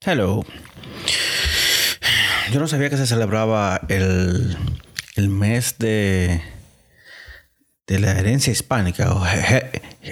[0.00, 0.44] Hello.
[2.52, 4.56] Yo no sabía que se celebraba el,
[5.16, 6.40] el mes de,
[7.88, 9.24] de la herencia hispánica o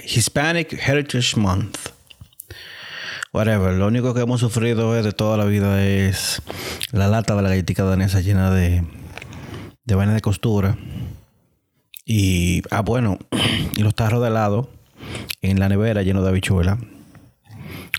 [0.03, 1.77] Hispanic Heritage Month.
[3.31, 3.75] Whatever.
[3.75, 6.41] Lo único que hemos sufrido es de toda la vida es
[6.91, 8.83] la lata de la galletita danesa llena de,
[9.85, 10.77] de vaina de costura.
[12.05, 13.19] Y, ah, bueno,
[13.73, 14.69] y los tarros de helado
[15.41, 16.77] en la nevera lleno de habichuela.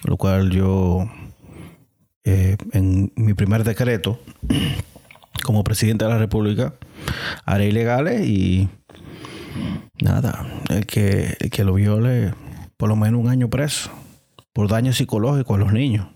[0.04, 1.10] Lo cual yo,
[2.30, 4.20] eh, en mi primer decreto,
[5.42, 6.74] como presidente de la República,
[7.46, 8.68] haré ilegales y
[9.98, 12.34] nada, el que, que lo viole,
[12.76, 13.90] por lo menos un año preso,
[14.52, 16.06] por daño psicológico a los niños.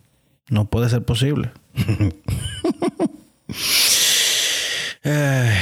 [0.51, 1.51] No puede ser posible.
[5.05, 5.55] Ay,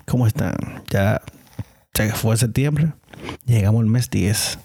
[0.06, 0.54] ¿Cómo están?
[0.90, 1.22] Ya,
[1.94, 2.92] ya fue septiembre,
[3.46, 4.60] llegamos al mes 10.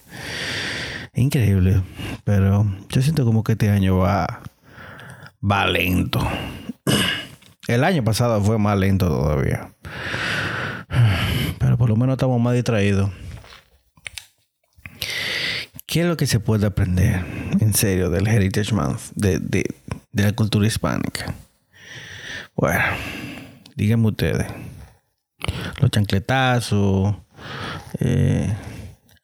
[1.15, 1.81] Increíble,
[2.23, 4.43] pero yo siento como que este año va,
[5.49, 6.20] va lento.
[7.68, 9.71] El año pasado fue más lento todavía.
[11.60, 13.12] Pero por lo menos estamos más distraídos.
[15.85, 17.23] ¿Qué es lo que se puede aprender
[17.60, 19.63] en serio del Heritage Month, de, de,
[20.12, 21.34] de la cultura hispánica?
[22.55, 22.84] Bueno,
[23.76, 24.48] díganme ustedes.
[25.79, 27.16] Los chancletazos.
[27.99, 28.54] eh,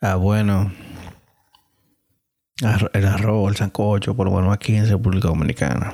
[0.01, 0.71] ah, bueno.
[2.61, 5.93] El arroz, el sancocho, por lo menos aquí en República Dominicana.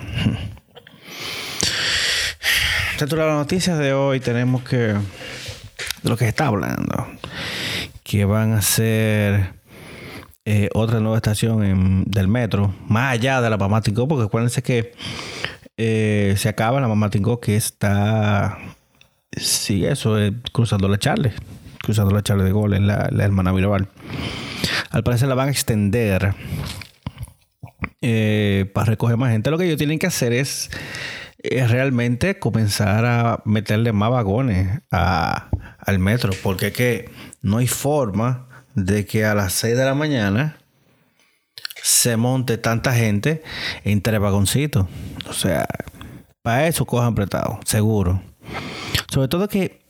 [3.00, 7.08] Dentro de las noticias de hoy tenemos que de lo que está hablando,
[8.04, 9.54] que van a ser
[10.45, 14.94] eh, otra nueva estación en- del metro, más allá de la Pamatingó, porque acuérdense que
[15.78, 18.58] eh, se acaba la Pamatingó que está,
[19.36, 21.34] sí, eso, es cruzando la Charle,
[21.84, 23.88] cruzando la Charle de Gol en la, la hermana Mirabal.
[24.89, 26.33] Al parecer la van a extender
[28.02, 29.52] eh, para recoger más gente.
[29.52, 30.69] Lo que ellos tienen que hacer es
[31.39, 37.09] eh, realmente comenzar a meterle más vagones al metro, porque es que
[37.42, 40.58] no hay forma de que a las 6 de la mañana
[41.81, 43.43] se monte tanta gente
[43.83, 44.87] en tres vagoncitos.
[45.30, 45.65] O sea,
[46.42, 48.21] para eso cojan apretado, seguro.
[49.09, 49.81] Sobre todo que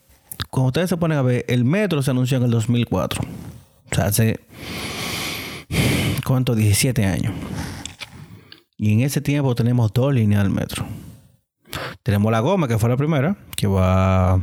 [0.50, 3.22] cuando ustedes se ponen a ver, el metro se anunció en el 2004.
[3.92, 4.40] O sea, hace
[6.28, 6.56] ¿cuánto?
[6.56, 7.34] 17 años.
[8.78, 10.86] Y en ese tiempo tenemos dos líneas del metro.
[12.04, 14.42] Tenemos la goma, que fue la primera, que va,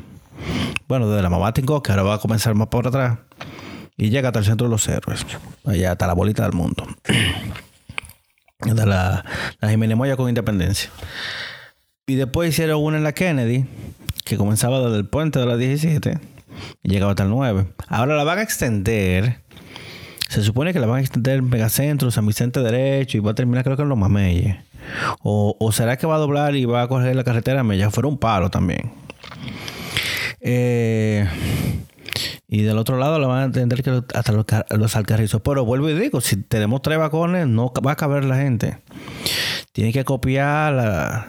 [0.88, 3.18] bueno, desde la mamá que ahora va a comenzar más por atrás.
[3.96, 5.24] Y llega hasta el centro de los héroes.
[5.64, 6.86] Allá hasta la bolita del mundo.
[8.60, 9.22] De la,
[9.60, 10.88] la Jiménez Moya con independencia.
[12.06, 13.66] Y después hicieron una en la Kennedy,
[14.24, 16.18] que comenzaba desde el puente de la 17
[16.82, 17.66] y llegaba hasta el 9.
[17.88, 19.40] Ahora la van a extender.
[20.28, 23.34] Se supone que la van a extender en Megacentro, San Vicente Derecho y va a
[23.34, 24.56] terminar creo que en Los Mameyes.
[25.22, 27.90] O, o será que va a doblar y va a coger la carretera Mella.
[27.90, 28.92] Fuera un palo también.
[30.40, 31.26] Eh,
[32.48, 35.40] y del otro lado la van a entender que hasta los, los alcarrizos.
[35.42, 38.78] Pero vuelvo y digo, si tenemos tres vagones, no va a caber la gente.
[39.72, 41.28] Tiene que copiar la,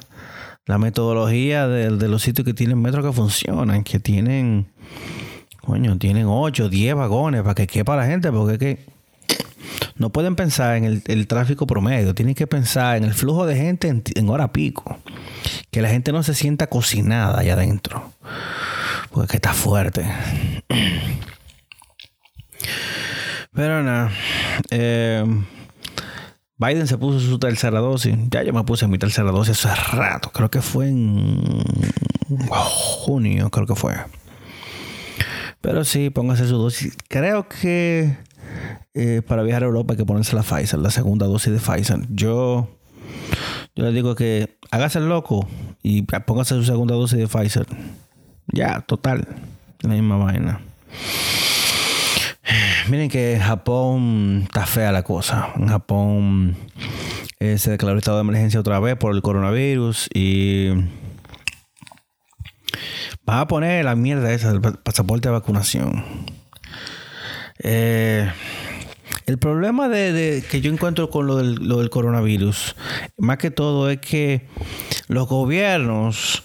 [0.65, 4.67] la metodología de, de los sitios que tienen metro que funcionan, que tienen,
[5.61, 8.95] coño, tienen 8, 10 vagones para que quepa la gente, porque es que
[9.97, 13.55] no pueden pensar en el, el tráfico promedio, tienen que pensar en el flujo de
[13.55, 14.99] gente en, hora pico.
[15.71, 18.11] Que la gente no se sienta cocinada allá adentro.
[19.11, 20.05] Porque que está fuerte.
[23.53, 24.11] Pero nada.
[24.69, 25.23] eh,
[26.57, 28.15] Biden se puso su tercera dosis.
[28.31, 30.31] Ya yo me puse mi tercera dosis hace rato.
[30.31, 31.63] Creo que fue en
[32.49, 33.95] junio, creo que fue.
[35.61, 36.95] Pero sí, póngase su dosis.
[37.09, 38.17] Creo que
[38.93, 41.99] eh, para viajar a Europa hay que ponerse la Pfizer, la segunda dosis de Pfizer.
[42.09, 42.69] Yo,
[43.75, 45.47] yo le digo que hágase el loco
[45.83, 47.65] y póngase su segunda dosis de Pfizer.
[48.47, 49.27] Ya, total.
[49.81, 50.61] La misma vaina.
[52.89, 55.49] Miren que Japón está fea la cosa.
[55.55, 56.55] En Japón
[57.39, 60.69] eh, se declaró estado de emergencia otra vez por el coronavirus y
[63.25, 66.03] van a poner la mierda esa del pa- pasaporte de vacunación.
[67.59, 68.29] Eh,
[69.25, 72.75] el problema de, que yo encuentro con lo del, lo del coronavirus,
[73.17, 74.47] más que todo, es que
[75.07, 76.43] los gobiernos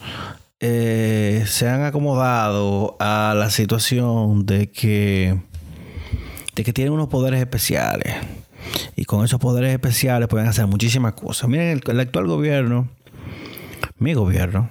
[0.60, 5.38] eh, se han acomodado a la situación de que
[6.60, 8.14] de que tienen unos poderes especiales.
[8.94, 11.48] Y con esos poderes especiales pueden hacer muchísimas cosas.
[11.48, 12.86] Miren, el, actual gobierno,
[13.96, 14.68] mi gobierno,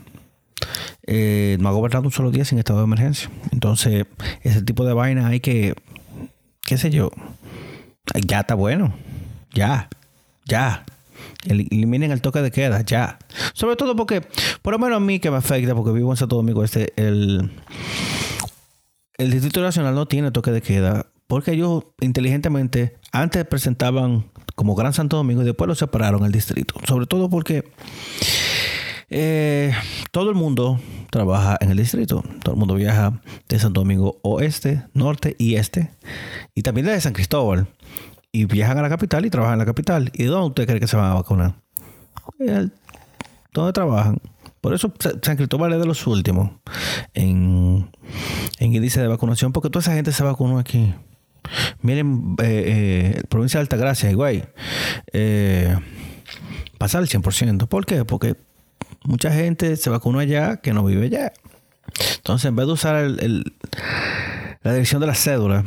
[1.07, 3.31] eh, no ha gobernado un solo día sin estado de emergencia.
[3.51, 4.05] Entonces,
[4.43, 5.73] ese tipo de vaina hay que,
[6.61, 7.09] qué sé yo,
[8.27, 8.93] ya está bueno.
[9.51, 9.89] Ya,
[10.45, 10.85] ya.
[11.47, 13.17] Eliminen el toque de queda, ya.
[13.53, 14.21] Sobre todo porque,
[14.61, 17.49] por lo menos a mí que me afecta, porque vivo en Santo Domingo Este, el,
[19.17, 24.93] el Distrito Nacional no tiene toque de queda, porque ellos inteligentemente antes presentaban como Gran
[24.93, 26.73] Santo Domingo y después lo separaron el distrito.
[26.87, 27.71] Sobre todo porque
[29.11, 29.71] eh,
[30.09, 30.79] todo el mundo
[31.11, 32.23] trabaja en el distrito.
[32.41, 35.91] Todo el mundo viaja de Santo Domingo oeste, norte y este.
[36.55, 37.67] Y también de San Cristóbal.
[38.31, 40.09] Y viajan a la capital y trabajan en la capital.
[40.15, 41.53] ¿Y dónde usted cree que se van a vacunar?
[43.53, 44.19] ¿Dónde trabajan?
[44.61, 44.91] Por eso
[45.21, 46.49] San Cristóbal es de los últimos
[47.13, 47.87] en,
[48.57, 50.91] en índice de vacunación, porque toda esa gente se vacunó aquí.
[51.81, 54.49] Miren, eh, eh, provincia de Altagracia, igual,
[55.13, 55.75] eh,
[56.77, 57.67] pasar el 100%.
[57.67, 58.05] ¿Por qué?
[58.05, 58.35] Porque
[59.03, 61.33] mucha gente se vacunó allá que no vive allá.
[62.17, 63.53] Entonces, en vez de usar el,
[64.61, 65.63] la dirección de la cédula,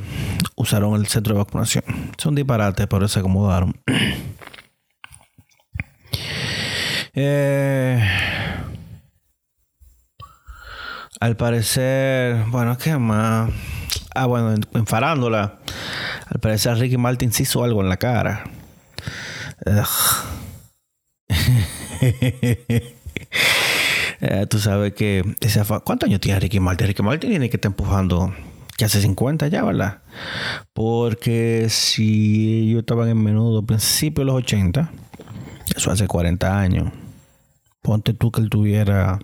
[0.54, 1.84] usaron el centro de vacunación.
[2.18, 3.74] Son disparates, pero se acomodaron.
[7.14, 8.02] Eh,
[11.20, 13.50] al parecer, bueno, ¿qué más?
[14.14, 15.58] Ah, bueno, en, farándula,
[16.32, 18.44] al parecer Ricky Martin se hizo algo en la cara.
[24.24, 25.24] Eh, tú sabes que...
[25.82, 26.86] ¿Cuántos años tiene Ricky Martin?
[26.86, 28.32] Ricky Martin tiene que estar empujando
[28.76, 29.98] que hace 50 ya, ¿verdad?
[30.72, 34.92] Porque si yo estaba en menudo principio de los 80,
[35.74, 36.92] eso hace 40 años.
[37.80, 39.18] Ponte tú que él tuviera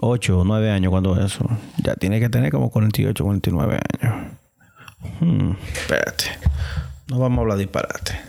[0.00, 1.46] 8 o 9 años cuando eso.
[1.84, 4.32] Ya tiene que tener como 48 49 años.
[5.20, 6.38] Hmm, espérate.
[7.08, 8.20] No vamos a hablar disparate.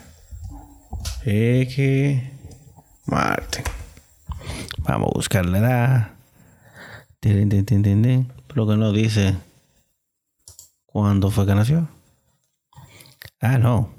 [1.23, 2.31] que
[3.05, 3.63] Martin.
[4.79, 6.11] Vamos a buscar la edad.
[8.53, 9.35] Lo que no dice
[10.85, 11.87] cuándo fue que nació.
[13.39, 13.89] Ah, no.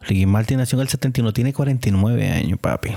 [0.00, 1.32] Ricky Martin nació en el 71.
[1.32, 2.94] Tiene 49 años, papi.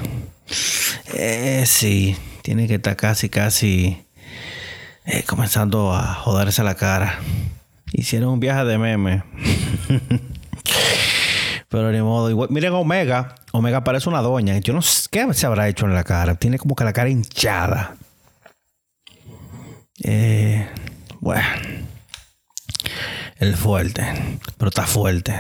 [1.13, 2.15] Eh, sí.
[2.41, 4.03] Tiene que estar casi, casi
[5.05, 7.19] eh, comenzando a joderse la cara.
[7.91, 9.24] Hicieron un viaje de meme.
[11.69, 12.30] Pero ni modo.
[12.30, 13.36] Igual, miren Omega.
[13.51, 14.57] Omega parece una doña.
[14.59, 16.36] Yo no sé qué se habrá hecho en la cara.
[16.36, 17.95] Tiene como que la cara hinchada.
[20.03, 20.68] Eh,
[21.19, 21.47] bueno.
[23.38, 24.03] El fuerte.
[24.57, 25.33] Pero está fuerte.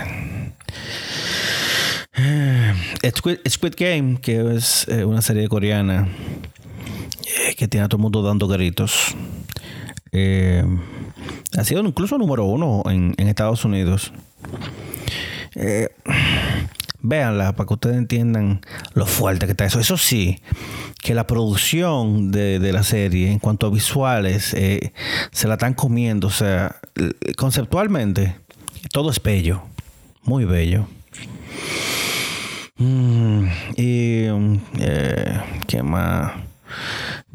[2.15, 2.73] Eh,
[3.47, 6.07] Squid, Game, que es eh, una serie coreana
[7.57, 9.15] que tiene a todo el mundo dando gritos.
[11.59, 14.13] Ha sido incluso número uno en, Estados Unidos.
[15.55, 15.89] Eh,
[17.01, 18.61] véanla para que ustedes entiendan
[18.93, 19.79] lo fuerte que está eso.
[19.79, 20.39] Eso sí,
[21.01, 24.93] que la producción de, la serie en cuanto a visuales eh,
[25.31, 26.27] se la están comiendo.
[26.27, 26.77] O sea,
[27.37, 28.35] conceptualmente,
[28.91, 29.61] todo es bello,
[30.23, 30.87] muy bello.
[32.77, 34.23] Mm, y,
[34.79, 36.31] eh, ¿qué más?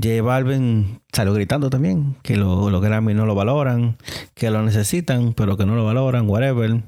[0.02, 3.96] J Balvin salió gritando también que los lo Grammy no lo valoran,
[4.34, 6.82] que lo necesitan, pero que no lo valoran, whatever.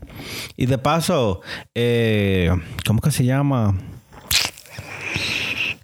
[0.56, 1.40] Y de paso,
[1.74, 2.50] eh,
[2.86, 3.78] ¿cómo que se llama?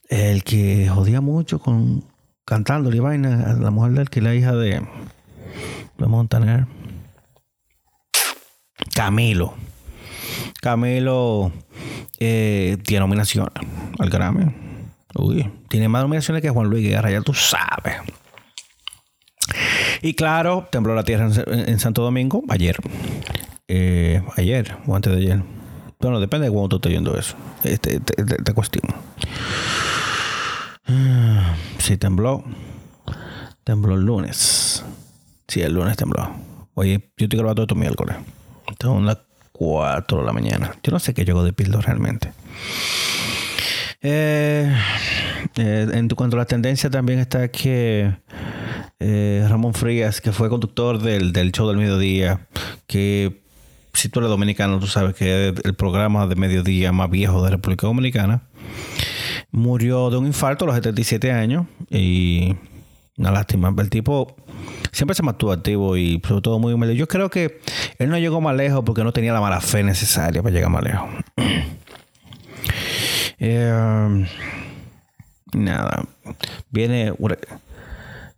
[0.09, 2.05] El que jodía mucho con
[2.45, 4.83] cantando y la mujer del que la hija de,
[5.99, 6.67] de Montaner.
[8.95, 9.55] Camilo.
[10.61, 11.53] Camilo
[12.19, 13.49] eh, tiene nominación
[13.99, 14.72] al Grammy.
[15.15, 17.97] Uy, tiene más nominaciones que Juan Luis Guerra, ya tú sabes.
[20.01, 22.77] Y claro, tembló la tierra en, Santo Domingo ayer.
[23.69, 25.43] Eh, ayer o antes de ayer.
[26.01, 27.37] Bueno, depende de cuándo tú estés eso.
[27.63, 28.83] Este, este, esta cuestión.
[31.79, 32.45] Sí, tembló.
[33.65, 34.85] Tembló el lunes.
[35.49, 36.31] Sí, el lunes tembló.
[36.75, 38.17] Oye, yo te grabando esto miércoles.
[38.81, 39.19] Son las
[39.53, 40.75] 4 de la mañana.
[40.83, 42.33] Yo no sé qué llegó de pildo realmente.
[44.03, 44.75] Eh,
[45.57, 48.13] eh, en cuanto a la tendencia también está que
[48.99, 52.49] eh, Ramón Frías, que fue conductor del, show del mediodía,
[52.87, 53.43] que
[53.93, 57.51] si tú eres dominicano, tú sabes que es el programa de mediodía más viejo de
[57.51, 58.43] República Dominicana,
[59.53, 62.57] murió de un infarto a los 77 años y
[63.19, 63.73] una lástima.
[63.79, 64.35] El tipo
[64.91, 66.97] siempre se mantuvo activo y sobre todo muy humilde.
[66.97, 67.61] Yo creo que
[67.99, 70.83] él no llegó más lejos porque no tenía la mala fe necesaria para llegar más
[70.83, 71.09] lejos.
[73.45, 74.25] Eh,
[75.53, 76.05] nada.
[76.71, 77.13] Viene.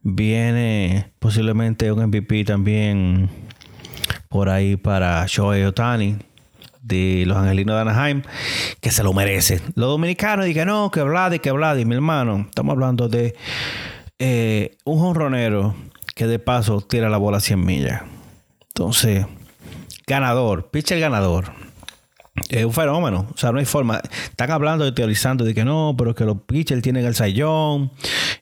[0.02, 3.28] Viene posiblemente un MVP también
[4.30, 6.16] por ahí para Shohei Otani
[6.80, 8.22] de los Angelinos de Anaheim,
[8.80, 9.60] que se lo merece.
[9.74, 12.46] Los dominicanos dicen no, que Vladi, que Vladi, mi hermano.
[12.48, 13.34] Estamos hablando de
[14.18, 15.74] eh, un jonronero
[16.14, 18.02] que de paso tira la bola a 100 millas.
[18.68, 19.26] Entonces,
[20.06, 21.63] ganador, pitcher ganador.
[22.48, 23.26] Es un fenómeno.
[23.34, 24.00] O sea, no hay forma.
[24.24, 27.90] Están hablando y teorizando de que no, pero que los pitchers tienen el Sayón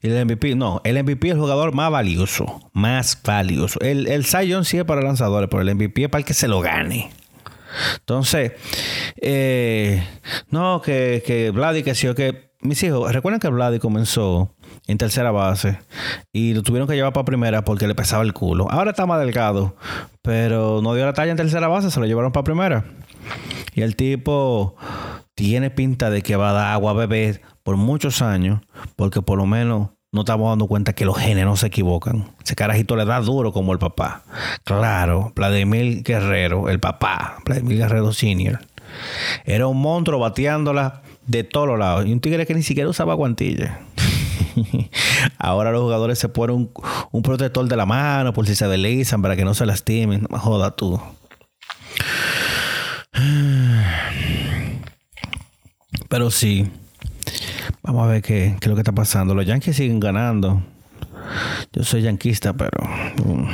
[0.02, 0.54] y el MVP.
[0.54, 2.70] No, el MVP es el jugador más valioso.
[2.72, 3.80] Más valioso.
[3.80, 6.48] El, el Sayón sí es para lanzadores, pero el MVP es para el que se
[6.48, 7.10] lo gane.
[7.98, 8.52] Entonces,
[9.20, 10.06] eh,
[10.50, 12.52] no, que, que Vladi, que sí que.
[12.60, 14.54] Mis hijos, recuerden que Vladi comenzó
[14.86, 15.80] en tercera base
[16.32, 18.70] y lo tuvieron que llevar para primera porque le pesaba el culo.
[18.70, 19.74] Ahora está más delgado,
[20.22, 22.84] pero no dio la talla en tercera base, se lo llevaron para primera.
[23.74, 24.76] Y el tipo
[25.34, 28.60] tiene pinta de que va a dar agua a beber por muchos años,
[28.96, 32.30] porque por lo menos no estamos dando cuenta que los genes no se equivocan.
[32.44, 34.24] Ese carajito le da duro como el papá.
[34.64, 38.60] Claro, Vladimir Guerrero, el papá, Vladimir Guerrero Senior,
[39.46, 42.04] era un monstruo bateándola de todos lados.
[42.06, 43.80] Y un tigre que ni siquiera usaba guantilla.
[45.38, 46.70] Ahora los jugadores se ponen un,
[47.10, 50.22] un, protector de la mano por si se deslizan para que no se lastimen.
[50.22, 51.00] No me joda tú.
[56.08, 56.70] Pero sí.
[57.82, 59.34] Vamos a ver qué, qué, es lo que está pasando.
[59.34, 60.62] Los Yankees siguen ganando.
[61.72, 62.78] Yo soy yanquista, pero
[63.24, 63.48] um,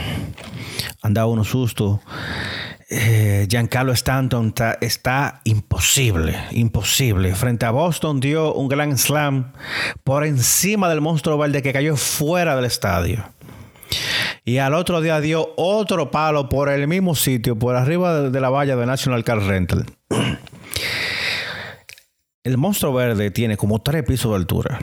[1.02, 2.00] han dado unos sustos.
[2.90, 7.34] Eh, Giancarlo Stanton está, imposible, imposible.
[7.34, 9.52] Frente a Boston dio un gran slam
[10.04, 13.24] por encima del monstruo verde que cayó fuera del estadio.
[14.48, 18.48] Y al otro día dio otro palo por el mismo sitio, por arriba de, la
[18.48, 19.84] valla de National Car Rental.
[22.44, 24.78] El monstruo verde tiene como tres pisos de altura.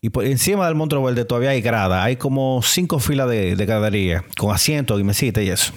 [0.00, 2.04] Y por encima del monstruo verde todavía hay grada.
[2.04, 5.72] Hay como cinco filas de, de gradería, con asientos y mesitas y eso.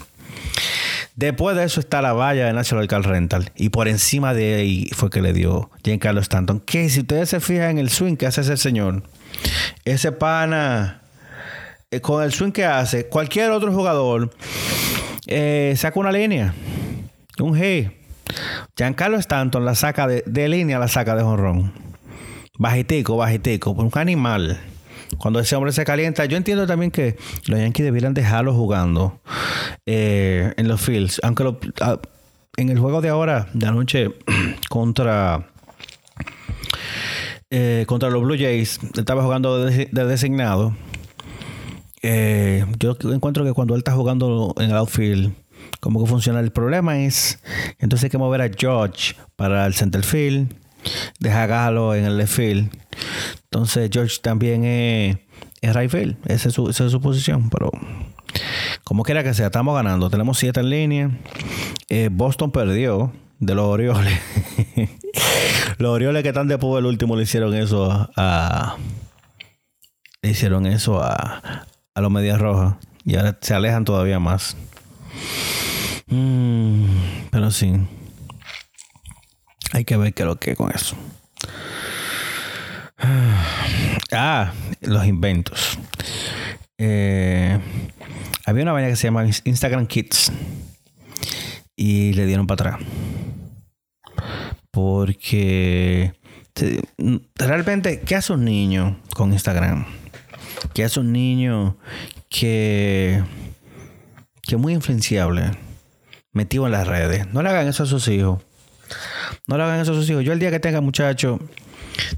[1.15, 3.51] Después de eso está la valla de National Car Rental.
[3.55, 6.59] Y por encima de ahí fue que le dio Giancarlo Stanton.
[6.59, 9.01] Que si ustedes se fijan en el swing que hace ese señor,
[9.83, 11.01] ese pana,
[11.91, 14.31] eh, con el swing que hace, cualquier otro jugador
[15.27, 16.53] eh, saca una línea,
[17.39, 17.91] un G.
[18.75, 21.71] Giancarlo Stanton la saca de, de línea, la saca de jonrón.
[22.57, 24.59] Bajitico, bajitico, un animal.
[25.17, 27.15] Cuando ese hombre se calienta, yo entiendo también que
[27.47, 29.19] los Yankees debieran dejarlo jugando
[29.85, 31.19] eh, en los fields.
[31.23, 31.43] Aunque
[32.57, 34.09] en el juego de ahora, de anoche,
[34.69, 35.47] contra,
[37.49, 40.75] eh, contra los Blue Jays, estaba jugando de designado.
[42.07, 45.33] Eh, yo encuentro que cuando él está jugando en el outfield,
[45.79, 46.39] como que funciona.
[46.39, 47.39] El problema es
[47.79, 50.53] entonces hay que mover a George para el center field,
[51.19, 52.69] dejar Galo en el left field.
[53.45, 55.17] Entonces George también es,
[55.61, 56.15] es right field.
[56.27, 57.49] Esa es, su, esa es su posición.
[57.49, 57.71] Pero
[58.83, 60.11] como quiera que sea, estamos ganando.
[60.11, 61.09] Tenemos siete en línea.
[61.89, 64.19] Eh, Boston perdió de los Orioles.
[65.79, 68.77] los Orioles que están después del último le hicieron eso a.
[70.21, 72.75] Le hicieron eso a, a los Medias Rojas.
[73.05, 74.55] Y ahora se alejan todavía más.
[76.07, 76.85] Mm,
[77.31, 77.73] pero sí.
[79.71, 80.95] Hay que ver qué es lo que con eso.
[84.11, 85.77] Ah, los inventos.
[86.77, 87.59] Eh,
[88.45, 90.31] había una vaina que se llama Instagram Kids.
[91.75, 92.89] Y le dieron para atrás.
[94.71, 96.13] Porque
[97.35, 99.85] realmente, ¿qué hace un niño con Instagram?
[100.73, 101.77] ¿Qué hace un niño
[102.29, 103.23] que,
[104.41, 105.51] que es muy influenciable?
[106.31, 107.27] Metido en las redes.
[107.33, 108.41] No le hagan eso a sus hijos.
[109.47, 110.23] No le hagan eso a sus hijos.
[110.23, 111.39] Yo el día que tenga muchacho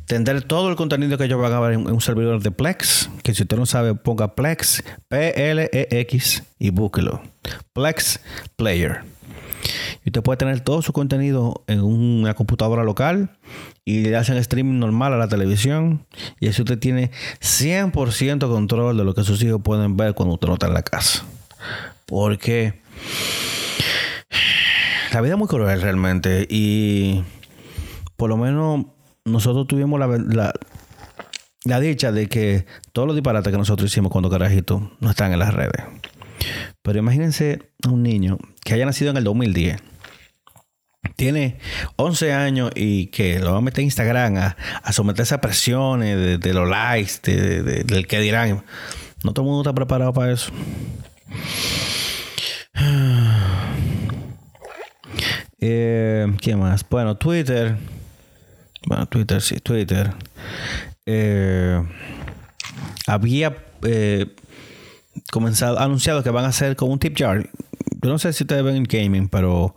[0.06, 3.10] tendré todo el contenido que yo voy a grabar en un servidor de Plex.
[3.24, 7.22] Que si usted no sabe, ponga Plex, P-L-E-X y búsquelo.
[7.74, 8.20] Plex
[8.56, 9.02] Player.
[10.08, 13.30] Y usted puede tener todo su contenido en una computadora local
[13.84, 16.06] y le hacen streaming normal a la televisión.
[16.40, 17.12] Y así usted tiene
[17.42, 20.84] 100% control de lo que sus hijos pueden ver cuando usted no está en la
[20.84, 21.26] casa.
[22.06, 22.80] Porque
[25.12, 26.48] la vida es muy cruel realmente.
[26.50, 27.26] Y
[28.16, 28.86] por lo menos
[29.26, 30.54] nosotros tuvimos la, la,
[31.66, 35.40] la, dicha de que todos los disparates que nosotros hicimos cuando carajitos no están en
[35.40, 35.84] las redes.
[36.82, 39.82] Pero imagínense un niño que haya nacido en el 2010.
[41.16, 41.58] Tiene
[41.96, 46.40] 11 años y que lo va a meter en Instagram a, a someterse a presiones
[46.40, 48.64] de, los likes, de, de, del que dirán.
[49.24, 50.52] No todo el mundo está preparado para eso.
[55.60, 56.88] Eh, ¿Qué más?
[56.88, 57.76] Bueno, Twitter.
[58.86, 60.14] Bueno, Twitter, sí, Twitter.
[61.06, 61.84] Eh,
[63.08, 64.28] había eh,
[65.32, 67.50] comenzado, anunciado que van a hacer como un tip jar.
[68.02, 69.76] Yo no sé si ustedes ven en gaming, pero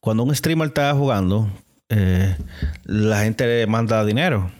[0.00, 1.48] cuando un streamer está jugando,
[1.88, 2.36] eh,
[2.84, 4.50] la gente le manda dinero.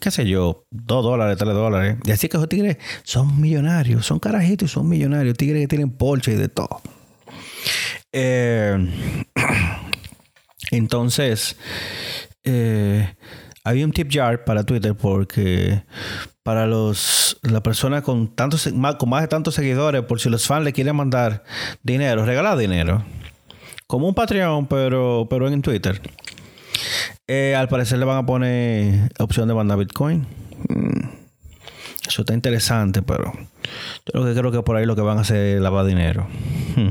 [0.00, 0.64] ¿Qué sé yo?
[0.70, 1.96] Dos dólares, tres dólares.
[2.04, 5.36] Y así que esos tigres son millonarios, son carajitos y son millonarios.
[5.36, 6.80] Tigres que tienen Porsche y de todo.
[8.12, 8.76] Eh,
[10.70, 11.56] Entonces,
[12.44, 13.14] eh,
[13.64, 15.82] había un tip jar para Twitter porque
[16.42, 20.64] para los la persona con tantos con más de tantos seguidores, por si los fans
[20.64, 21.44] le quieren mandar
[21.82, 23.04] dinero, regalar dinero.
[23.86, 26.00] Como un Patreon, pero, pero en Twitter.
[27.26, 30.26] Eh, al parecer le van a poner opción de mandar Bitcoin.
[30.68, 31.22] Mm.
[32.06, 33.32] Eso está interesante, pero
[34.12, 36.26] yo lo que creo que por ahí lo que van a hacer es lavar dinero.
[36.76, 36.88] Hmm.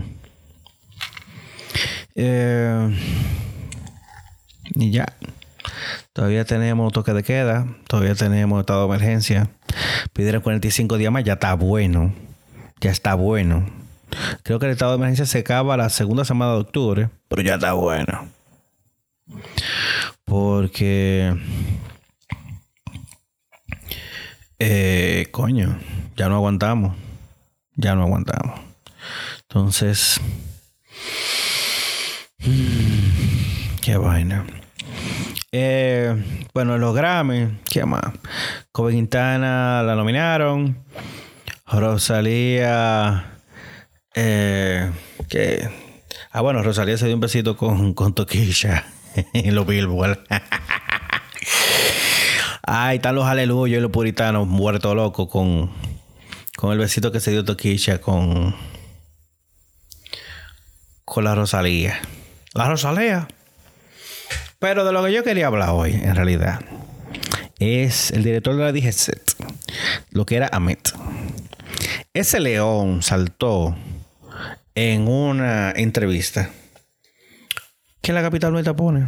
[2.15, 2.97] Eh,
[4.75, 5.05] y ya.
[6.13, 9.49] Todavía tenemos toque de queda, todavía tenemos estado de emergencia.
[10.11, 12.13] Pidieron 45 días más, ya está bueno.
[12.81, 13.65] Ya está bueno.
[14.43, 17.55] Creo que el estado de emergencia se acaba la segunda semana de octubre, pero ya
[17.55, 18.27] está bueno.
[20.25, 21.33] Porque.
[24.59, 25.79] Eh, coño,
[26.17, 26.95] ya no aguantamos.
[27.75, 28.59] Ya no aguantamos.
[29.47, 30.19] Entonces.
[33.81, 34.45] qué vaina.
[35.53, 36.15] Eh,
[36.53, 38.03] bueno, los Grammy, ¿qué más?
[38.71, 40.77] Kobe Quintana la nominaron.
[41.67, 43.37] Rosalía.
[44.15, 44.89] Eh,
[45.29, 45.69] que.
[46.31, 48.85] Ah, bueno, Rosalía se dio un besito con, con Toquilla
[49.33, 50.19] en los Billboard.
[52.63, 55.69] Ay, están los aleluyos y los puritanos muertos locos con,
[56.55, 58.55] con el besito que se dio Toquilla con,
[61.03, 61.99] con la Rosalía.
[62.53, 63.27] La Rosalía.
[64.61, 66.59] Pero de lo que yo quería hablar hoy, en realidad,
[67.57, 69.33] es el director de la DGCET,
[70.11, 70.93] lo que era Amet.
[72.13, 73.75] Ese león saltó
[74.75, 76.51] en una entrevista
[78.03, 79.07] que la capital no pone.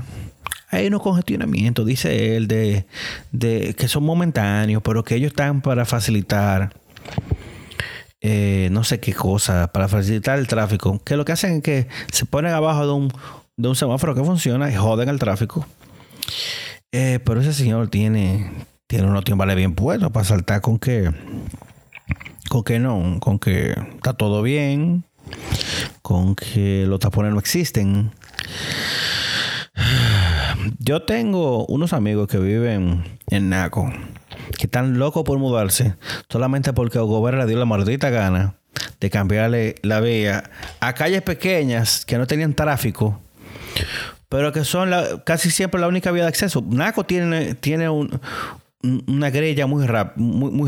[0.71, 2.87] Hay unos congestionamientos, dice él, de,
[3.31, 6.73] de, que son momentáneos, pero que ellos están para facilitar
[8.21, 10.99] eh, no sé qué cosa, para facilitar el tráfico.
[11.03, 13.13] Que lo que hacen es que se ponen abajo de un,
[13.57, 15.65] de un semáforo que funciona y joden el tráfico.
[16.91, 18.51] Eh, pero ese señor tiene,
[18.87, 21.11] tiene unos timbales bien puestos para saltar con que,
[22.49, 25.05] con que no, con que está todo bien,
[26.01, 28.11] con que los tapones no existen.
[30.79, 33.91] Yo tengo unos amigos que viven en Naco,
[34.57, 35.95] que están locos por mudarse,
[36.29, 38.55] solamente porque el gobierno le dio la maldita gana
[38.99, 43.19] de cambiarle la vía a calles pequeñas que no tenían tráfico
[44.29, 44.91] pero que son
[45.25, 46.63] casi siempre la única vía de acceso.
[46.67, 49.85] Naco tiene, tiene una grella muy,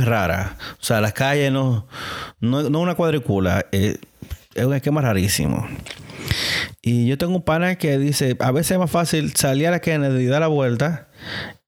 [0.03, 0.57] rara.
[0.79, 1.87] O sea, las calles no,
[2.39, 3.65] no, una cuadrícula.
[3.71, 3.97] Eh,
[4.53, 5.67] es un esquema rarísimo.
[6.81, 9.79] Y yo tengo un pana que dice, a veces es más fácil salir a la
[9.79, 11.07] Kennedy y dar la vuelta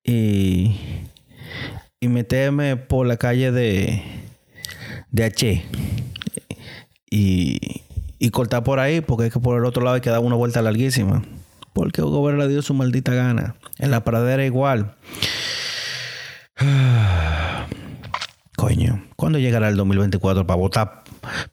[0.04, 0.76] y,
[2.00, 4.04] y meterme por la calle de,
[5.10, 5.65] de H.
[7.10, 7.82] Y,
[8.19, 10.36] y cortar por ahí, porque es que por el otro lado hay que dar una
[10.36, 11.23] vuelta larguísima.
[11.73, 13.56] Porque el gobierno le dio su maldita gana.
[13.77, 14.95] En la pradera igual.
[18.56, 21.03] Coño, ¿cuándo llegará el 2024 para votar?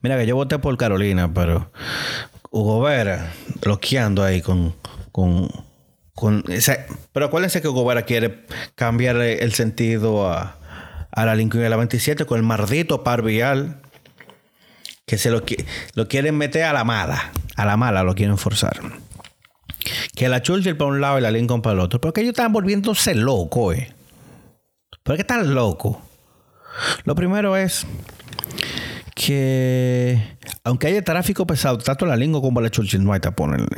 [0.00, 1.70] Mira que yo voté por Carolina, pero
[2.50, 4.74] Hugo Vera bloqueando ahí con,
[5.12, 5.50] con,
[6.14, 6.42] con
[7.12, 10.56] pero acuérdense que Hugo Vera quiere cambiar el sentido a,
[11.10, 13.82] a la Lincoln y a la 27 con el maldito par vial
[15.06, 15.42] que se lo,
[15.94, 17.32] lo quieren meter a la mala.
[17.56, 18.80] A la mala lo quieren forzar.
[20.14, 22.00] Que la Churchill para un lado y la Lincoln para el otro.
[22.00, 23.92] Porque ellos están volviéndose locos, eh.
[25.02, 25.98] ¿Por qué están locos?
[27.04, 27.86] Lo primero es
[29.14, 33.68] que aunque haya tráfico pesado, tanto la Lincoln como la Churchill no hay tapón.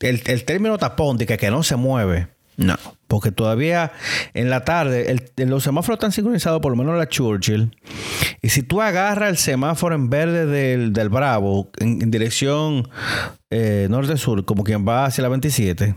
[0.00, 3.92] el, el, término tapón de que, que no se mueve no, porque todavía
[4.32, 7.76] en la tarde los semáforos están sincronizados, por lo menos la Churchill.
[8.40, 12.88] Y si tú agarras el semáforo en verde del, Bravo en, dirección
[13.50, 15.94] eh, norte-sur, como quien va hacia la 27,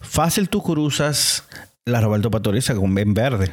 [0.00, 1.44] fácil tú cruzas
[1.84, 3.50] la Roberto Pastoriza con en verde.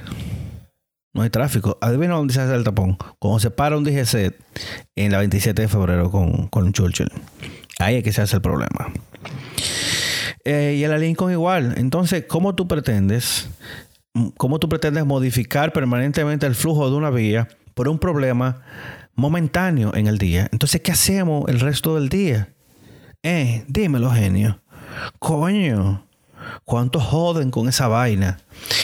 [1.13, 1.77] No hay tráfico.
[1.81, 2.97] Adivina dónde se hace el tapón.
[3.19, 4.35] Cuando se para un DGC
[4.95, 7.11] en la 27 de febrero con, con Churchill.
[7.79, 8.93] Ahí es que se hace el problema.
[10.49, 11.73] Eh, y el Lincoln igual.
[11.75, 13.49] Entonces, ¿cómo tú pretendes,
[14.37, 18.61] cómo tú pretendes modificar permanentemente el flujo de una vía por un problema
[19.13, 20.47] momentáneo en el día?
[20.53, 22.53] Entonces, ¿qué hacemos el resto del día?
[23.23, 24.61] Eh, dímelo, genio.
[25.19, 26.07] Coño.
[26.63, 28.39] ¿Cuántos joden con esa vaina?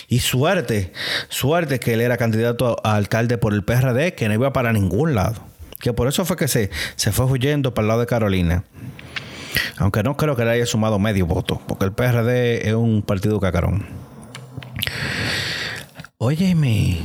[0.09, 0.91] Y suerte,
[1.29, 5.15] suerte que él era candidato a alcalde por el PRD, que no iba para ningún
[5.15, 5.41] lado.
[5.79, 8.65] Que por eso fue que se, se fue huyendo para el lado de Carolina.
[9.77, 13.39] Aunque no creo que le haya sumado medio voto, porque el PRD es un partido
[13.39, 13.85] cacarón.
[16.17, 16.99] Óyeme,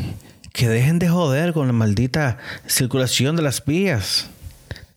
[0.52, 4.28] que dejen de joder con la maldita circulación de las vías.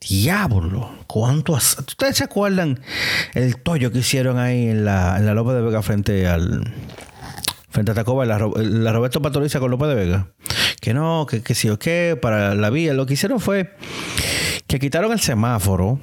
[0.00, 1.52] Diablo, ¿cuánto?
[1.52, 2.80] ¿Ustedes se acuerdan
[3.34, 6.74] el tollo que hicieron ahí en la, en la López de Vega frente al.
[7.70, 10.26] Frente a Tacoba, la, la Roberto Pastoriza con López de Vega?
[10.80, 12.92] Que no, que, que sí o qué, para la vía.
[12.92, 13.76] Lo que hicieron fue
[14.66, 16.00] que quitaron el semáforo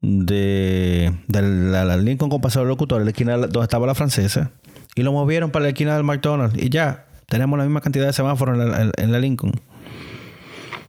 [0.00, 4.50] de, de la, Lincoln con pasado locutor, la esquina donde estaba la francesa,
[4.94, 6.60] y lo movieron para la esquina del McDonald's.
[6.62, 8.58] Y ya, tenemos la misma cantidad de semáforos
[8.96, 9.52] en la, Lincoln.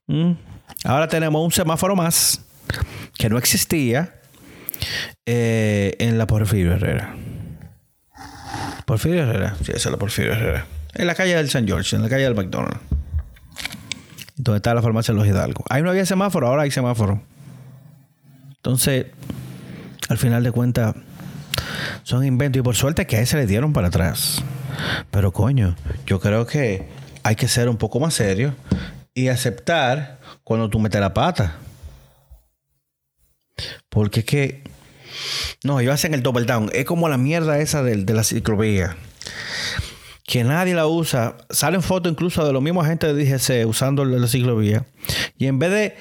[0.07, 0.33] Mm.
[0.83, 2.41] Ahora tenemos un semáforo más
[3.17, 4.15] que no existía
[5.25, 7.15] eh, en la Porfirio Herrera.
[8.85, 10.65] Porfirio Herrera, sí, esa es la Porfirio Herrera.
[10.93, 12.79] En la calle del San George, en la calle del McDonald's.
[14.35, 15.63] Donde está la farmacia de los Hidalgo.
[15.69, 17.21] Ahí no había semáforo, ahora hay semáforo.
[18.57, 19.07] Entonces,
[20.09, 20.95] al final de cuentas,
[22.03, 24.43] son inventos y por suerte que a ese le dieron para atrás.
[25.11, 26.87] Pero coño, yo creo que
[27.23, 28.53] hay que ser un poco más serio
[29.13, 31.57] y aceptar cuando tú metes la pata.
[33.89, 34.63] Porque es que.
[35.63, 36.69] No, ellos hacen el double down.
[36.73, 38.95] Es como la mierda esa de, de la ciclovía.
[40.27, 41.37] Que nadie la usa.
[41.49, 44.85] Salen fotos incluso de los mismos agentes de DGC usando la ciclovía.
[45.37, 45.95] Y en vez de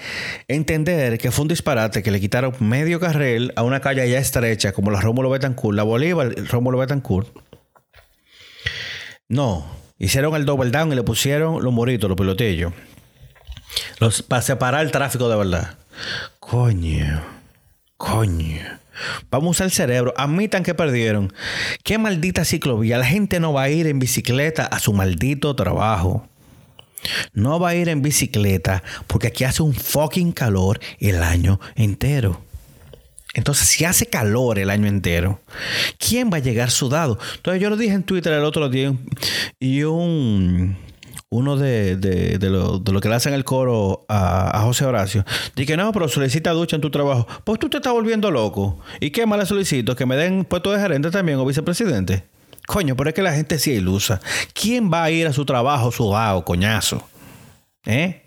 [0.48, 4.72] entender que fue un disparate que le quitaron medio carril a una calle ya estrecha
[4.72, 7.28] como la Rómulo Betancourt, la Bolívar, Rómulo Betancourt.
[9.28, 9.64] No.
[9.96, 12.72] Hicieron el double down y le pusieron los moritos, los pilotillos.
[14.00, 15.78] Los, para separar el tráfico de verdad.
[16.40, 17.22] Coño.
[17.96, 18.80] Coño.
[19.30, 20.14] Vamos a usar el cerebro.
[20.16, 21.32] Admitan que perdieron.
[21.82, 22.98] Qué maldita ciclovía.
[22.98, 26.28] La gente no va a ir en bicicleta a su maldito trabajo.
[27.32, 32.42] No va a ir en bicicleta porque aquí hace un fucking calor el año entero.
[33.34, 35.40] Entonces, si hace calor el año entero,
[35.98, 37.18] ¿quién va a llegar sudado?
[37.36, 38.94] Entonces, yo lo dije en Twitter el otro día
[39.60, 40.76] y un
[41.28, 45.24] uno de, de, de, lo, de, lo, que le hacen el coro a, José Horacio,
[45.54, 47.26] dije, no, pero solicita ducha en tu trabajo.
[47.44, 48.78] Pues tú te estás volviendo loco.
[49.00, 49.96] ¿Y qué más le solicito?
[49.96, 52.24] ¿Que me den puesto de gerente también o vicepresidente?
[52.66, 54.20] Coño, pero es que la gente sí ilusa.
[54.52, 57.06] ¿Quién va a ir a su trabajo sudado, coñazo?
[57.84, 58.22] ¿Eh?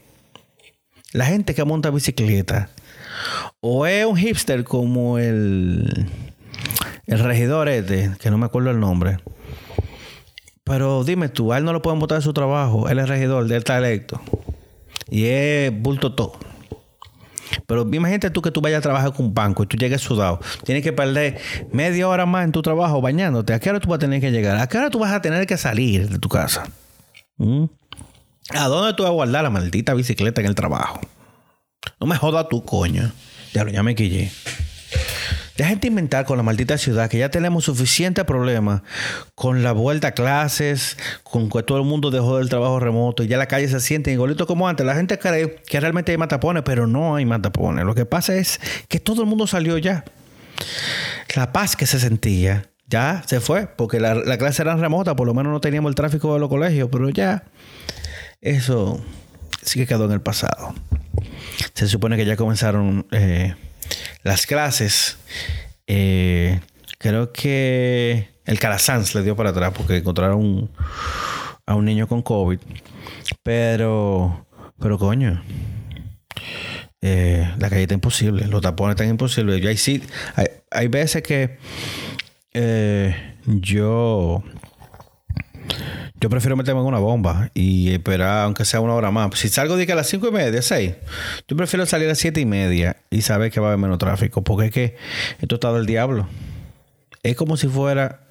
[1.12, 2.69] La gente que monta bicicleta.
[3.59, 6.05] O es un hipster como el,
[7.05, 9.17] el regidor este, que no me acuerdo el nombre
[10.69, 12.89] pero dime tú, a él no lo pueden votar de su trabajo.
[12.89, 14.21] Él es regidor, él está electo.
[15.10, 16.34] Y es bulto todo.
[17.65, 20.39] Pero imagínate tú que tú vayas a trabajar con un banco y tú llegues sudado.
[20.65, 21.39] Tienes que perder
[21.71, 23.51] media hora más en tu trabajo bañándote.
[23.53, 24.58] ¿A qué hora tú vas a tener que llegar?
[24.58, 26.67] ¿A qué hora tú vas a tener que salir de tu casa?
[27.38, 27.63] ¿Mm?
[28.51, 30.99] ¿A dónde tú vas a guardar la maldita bicicleta en el trabajo?
[31.99, 33.12] No me jodas tú, coño.
[33.53, 34.32] Ya lo ya me quillé.
[35.60, 38.82] Deja de inventar con la maldita ciudad que ya tenemos suficiente problema
[39.36, 43.28] con la vuelta a clases, con que todo el mundo dejó del trabajo remoto y
[43.28, 44.86] ya la calle se siente igualito como antes.
[44.86, 47.84] La gente cree que realmente hay matapones, pero no hay matapones.
[47.84, 50.06] Lo que pasa es que todo el mundo salió ya.
[51.36, 55.34] La paz que se sentía ya se fue, porque la, clase era remota, por lo
[55.34, 57.43] menos no teníamos el tráfico de los colegios, pero ya
[58.39, 59.04] eso
[59.62, 60.74] sí que quedó en el pasado.
[61.74, 63.06] Se supone que ya comenzaron...
[63.12, 63.56] Eh,
[64.23, 65.17] las clases,
[65.88, 66.60] eh,
[66.97, 70.69] creo que el Calasanz le dio para atrás porque encontraron
[71.65, 72.60] a un niño con COVID.
[73.43, 74.47] Pero,
[74.79, 75.41] pero coño,
[77.01, 79.62] eh, la calle está imposible, los tapones están imposibles.
[79.62, 80.03] Yo hay, sí,
[80.71, 81.58] hay, veces que
[82.53, 84.43] eh, yo
[86.19, 89.38] yo prefiero meterme en una bomba y esperar, aunque sea una hora más.
[89.39, 90.93] Si salgo de que a las cinco y media, seis,
[91.47, 93.97] yo prefiero salir a las siete y media y saber que va a haber menos
[93.97, 94.43] tráfico.
[94.43, 94.97] Porque es que
[95.39, 96.27] esto está del diablo.
[97.23, 98.21] Es como si fuera.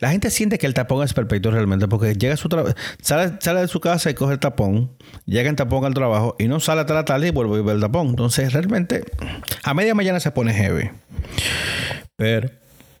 [0.00, 2.48] La gente siente que el tapón es perfecto realmente, porque llega a su
[3.00, 4.90] sale, sale de su casa y coge el tapón,
[5.24, 7.76] llega en tapón al trabajo y no sale hasta la tarde y vuelve a ver
[7.76, 8.08] el tapón.
[8.08, 9.04] Entonces, realmente,
[9.62, 10.90] a media mañana se pone heavy.
[12.16, 12.50] Pero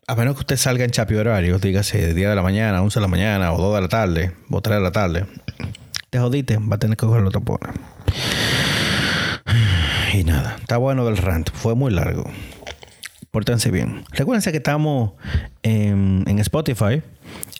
[0.08, 3.00] a menos que usted salga en chapi horario, dígase de día de la mañana, 11
[3.00, 5.26] de la mañana, o 2 de la tarde, o 3 de la tarde,
[6.10, 7.74] te jodiste, va a tener que coger los tapones.
[10.14, 12.24] Y nada, está bueno del rant, fue muy largo.
[13.32, 14.04] Pórtense bien.
[14.12, 15.12] Recuérdense que estamos
[15.62, 17.02] en, Spotify,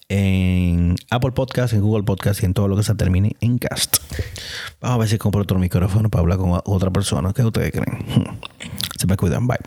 [0.08, 3.98] en Apple Podcast, en Google Podcast y en todo lo que se termine en Cast.
[4.80, 7.32] Vamos a ver si compro otro micrófono para hablar con otra persona.
[7.34, 8.06] ¿Qué ustedes creen?
[8.96, 9.46] Se me cuidan.
[9.46, 9.58] Bye.